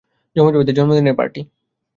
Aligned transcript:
যমজ 0.35 0.53
ভাইদের 0.55 0.75
জন্মদিনের 0.75 1.15
পার্টি। 1.15 1.41